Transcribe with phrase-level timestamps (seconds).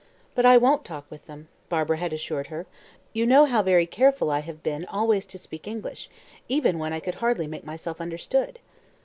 [0.33, 2.65] "But I won't talk with them," Barbara had assured her.
[3.13, 6.09] "You know how careful I have been always to speak French
[6.49, 8.57] even when I could hardly make myself understood."